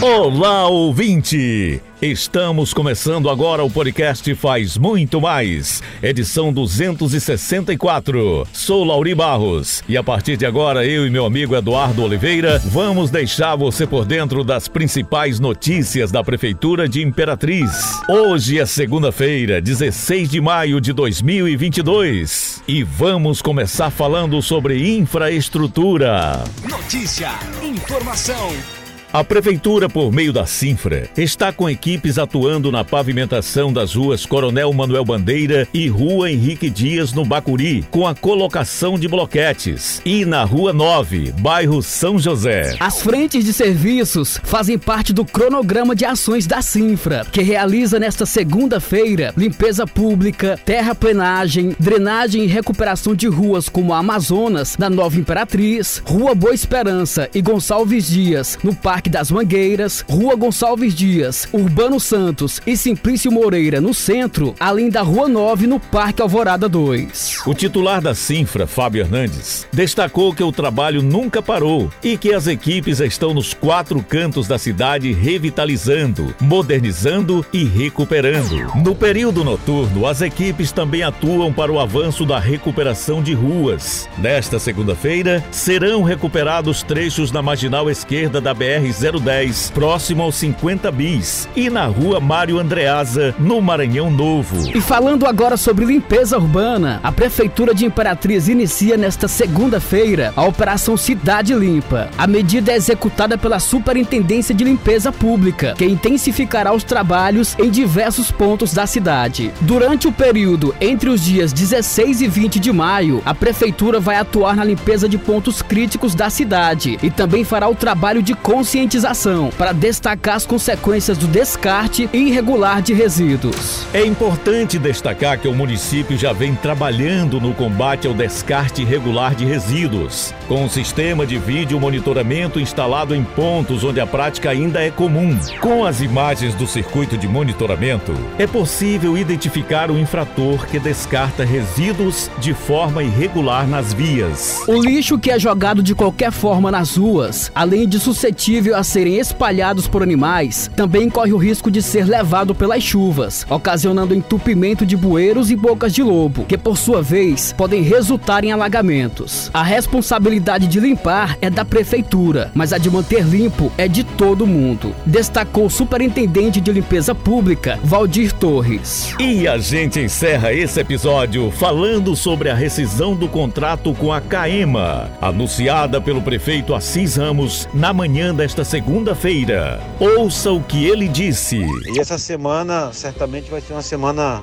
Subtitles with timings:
[0.00, 1.82] Olá, ouvinte!
[2.00, 8.46] Estamos começando agora o podcast Faz Muito Mais, edição 264.
[8.52, 13.10] Sou Lauri Barros e a partir de agora eu e meu amigo Eduardo Oliveira vamos
[13.10, 18.00] deixar você por dentro das principais notícias da Prefeitura de Imperatriz.
[18.08, 26.44] Hoje é segunda-feira, 16 de maio de 2022 e vamos começar falando sobre infraestrutura.
[26.70, 27.30] Notícia,
[27.64, 28.77] informação
[29.10, 34.70] a Prefeitura, por meio da Sinfra, está com equipes atuando na pavimentação das ruas Coronel
[34.72, 40.02] Manuel Bandeira e Rua Henrique Dias, no Bacuri, com a colocação de bloquetes.
[40.04, 42.76] E na Rua 9, bairro São José.
[42.78, 48.26] As frentes de serviços fazem parte do cronograma de ações da Sinfra, que realiza nesta
[48.26, 56.02] segunda-feira limpeza pública, terraplenagem, drenagem e recuperação de ruas como a Amazonas, da Nova Imperatriz,
[56.04, 62.00] Rua Boa Esperança e Gonçalves Dias, no Parque Parque das Mangueiras, Rua Gonçalves Dias, Urbano
[62.00, 67.42] Santos e Simplício Moreira no centro, além da Rua 9 no Parque Alvorada 2.
[67.46, 72.48] O titular da Sinfra, Fábio Hernandes, destacou que o trabalho nunca parou e que as
[72.48, 78.74] equipes estão nos quatro cantos da cidade revitalizando, modernizando e recuperando.
[78.82, 84.08] No período noturno, as equipes também atuam para o avanço da recuperação de ruas.
[84.18, 91.48] Nesta segunda-feira, serão recuperados trechos na marginal esquerda da BR 010, próximo aos 50 bis,
[91.54, 94.68] e na rua Mário Andreasa, no Maranhão Novo.
[94.74, 100.96] E falando agora sobre limpeza urbana, a Prefeitura de Imperatriz inicia nesta segunda-feira a Operação
[100.96, 102.08] Cidade Limpa.
[102.16, 108.30] A medida é executada pela Superintendência de Limpeza Pública, que intensificará os trabalhos em diversos
[108.30, 109.52] pontos da cidade.
[109.60, 114.56] Durante o período entre os dias 16 e 20 de maio, a Prefeitura vai atuar
[114.56, 119.50] na limpeza de pontos críticos da cidade e também fará o trabalho de consciência conscientização
[119.58, 123.84] para destacar as consequências do descarte irregular de resíduos.
[123.92, 129.44] É importante destacar que o município já vem trabalhando no combate ao descarte irregular de
[129.44, 134.90] resíduos, com um sistema de vídeo monitoramento instalado em pontos onde a prática ainda é
[134.90, 135.36] comum.
[135.60, 142.30] Com as imagens do circuito de monitoramento, é possível identificar o infrator que descarta resíduos
[142.38, 144.62] de forma irregular nas vias.
[144.68, 149.18] O lixo que é jogado de qualquer forma nas ruas, além de suscetível a serem
[149.18, 154.96] espalhados por animais, também corre o risco de ser levado pelas chuvas, ocasionando entupimento de
[154.96, 159.50] bueiros e bocas de lobo, que por sua vez podem resultar em alagamentos.
[159.52, 164.46] A responsabilidade de limpar é da prefeitura, mas a de manter limpo é de todo
[164.46, 169.14] mundo, destacou o superintendente de limpeza pública, Valdir Torres.
[169.18, 175.10] E a gente encerra esse episódio falando sobre a rescisão do contrato com a Caema,
[175.20, 179.80] anunciada pelo prefeito Assis Ramos na manhã desta nesta segunda-feira.
[180.00, 181.60] Ouça o que ele disse.
[181.94, 184.42] E essa semana certamente vai ser uma semana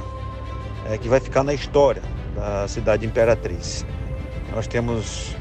[0.90, 2.02] é, que vai ficar na história
[2.34, 3.86] da cidade imperatriz.
[4.54, 5.36] Nós temos,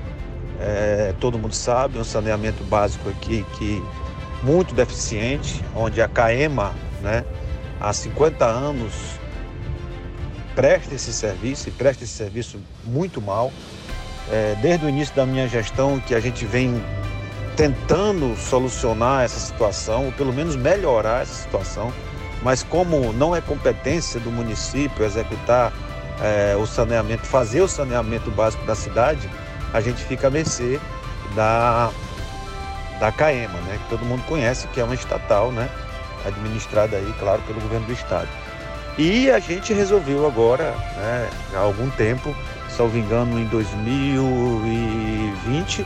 [0.60, 3.80] é, todo mundo sabe, um saneamento básico aqui que
[4.42, 7.24] muito deficiente, onde a CAEMA, né,
[7.80, 8.92] há 50 anos
[10.56, 13.52] presta esse serviço e presta esse serviço muito mal.
[14.32, 16.82] É, desde o início da minha gestão que a gente vem
[17.56, 21.92] tentando solucionar essa situação, ou pelo menos melhorar essa situação,
[22.42, 25.72] mas como não é competência do município executar
[26.22, 29.28] é, o saneamento, fazer o saneamento básico da cidade,
[29.72, 30.78] a gente fica a mercê
[31.34, 31.90] da,
[33.00, 35.68] da CAEMA, né, que todo mundo conhece, que é uma estatal, né,
[36.24, 38.28] administrada aí, claro, pelo governo do estado.
[38.96, 42.34] E a gente resolveu agora, né, há algum tempo,
[42.68, 45.84] salvo engano, em 2020,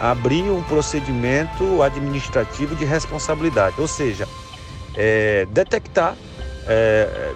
[0.00, 4.28] abrir um procedimento administrativo de responsabilidade, ou seja,
[4.96, 6.16] é, detectar
[6.66, 7.32] é,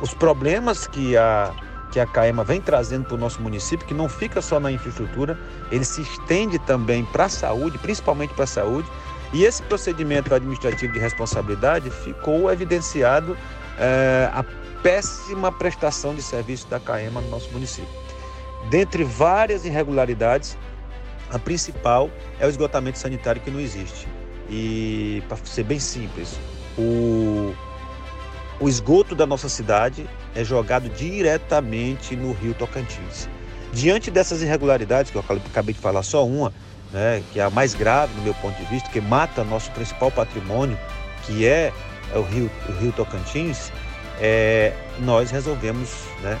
[0.00, 1.52] os problemas que a,
[1.90, 5.38] que a CAEMA vem trazendo para o nosso município, que não fica só na infraestrutura,
[5.70, 8.88] ele se estende também para a saúde, principalmente para a saúde,
[9.32, 13.36] e esse procedimento administrativo de responsabilidade ficou evidenciado
[13.78, 14.44] é, a
[14.82, 17.88] péssima prestação de serviço da CAEMA no nosso município.
[18.70, 20.56] Dentre várias irregularidades,
[21.30, 24.08] a principal é o esgotamento sanitário que não existe.
[24.48, 26.38] E, para ser bem simples,
[26.78, 27.54] o,
[28.60, 33.28] o esgoto da nossa cidade é jogado diretamente no rio Tocantins.
[33.72, 36.52] Diante dessas irregularidades, que eu acabei de falar só uma,
[36.90, 40.10] né, que é a mais grave do meu ponto de vista, que mata nosso principal
[40.10, 40.78] patrimônio,
[41.24, 41.72] que é,
[42.14, 43.70] é o, rio, o rio Tocantins,
[44.18, 45.90] é, nós resolvemos,
[46.22, 46.40] né,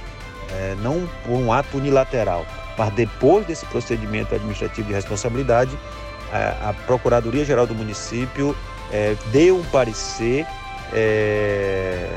[0.52, 2.46] é, não por um ato unilateral,
[2.78, 5.76] mas depois desse procedimento administrativo de responsabilidade,
[6.32, 8.54] a Procuradoria-Geral do município
[8.92, 10.46] é, deu um parecer
[10.92, 12.08] é,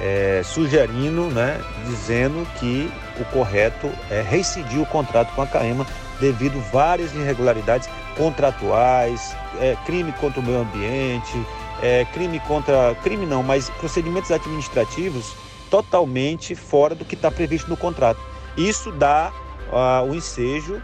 [0.00, 5.86] é, sugerindo, né, dizendo que o correto é rescindir o contrato com a CAEMA
[6.20, 11.46] devido a várias irregularidades contratuais, é, crime contra o meio ambiente,
[11.80, 12.94] é, crime contra.
[13.02, 15.34] crime não, mas procedimentos administrativos
[15.70, 18.20] totalmente fora do que está previsto no contrato.
[18.56, 19.32] Isso dá
[19.70, 20.80] o ensejo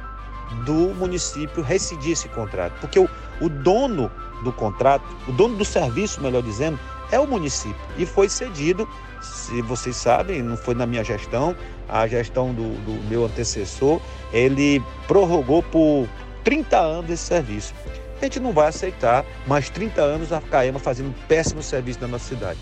[0.64, 3.08] do município rescindir esse contrato, porque o,
[3.40, 4.10] o dono
[4.42, 6.78] do contrato, o dono do serviço, melhor dizendo,
[7.10, 8.88] é o município e foi cedido.
[9.20, 11.56] Se vocês sabem, não foi na minha gestão,
[11.88, 14.00] a gestão do, do meu antecessor,
[14.32, 16.06] ele prorrogou por
[16.42, 17.74] 30 anos esse serviço.
[18.20, 22.08] A gente não vai aceitar mais 30 anos a CAEMA fazendo um péssimo serviço na
[22.08, 22.58] nossa cidade.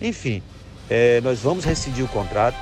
[0.00, 0.42] Enfim,
[0.88, 2.56] é, nós vamos rescindir o contrato.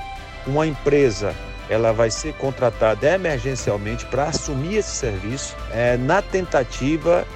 [0.46, 1.34] Uma empresa
[1.69, 7.26] ela vai ser contratada emergencialmente para assumir esse serviço é, na tentativa,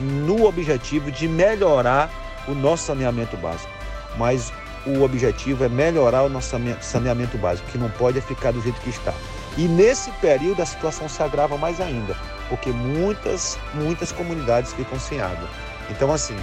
[0.00, 2.10] no objetivo de melhorar
[2.48, 3.70] o nosso saneamento básico.
[4.16, 4.52] Mas
[4.86, 8.90] o objetivo é melhorar o nosso saneamento básico, que não pode ficar do jeito que
[8.90, 9.12] está.
[9.56, 12.14] E nesse período a situação se agrava mais ainda,
[12.48, 15.48] porque muitas, muitas comunidades ficam sem água.
[15.90, 16.36] Então, assim,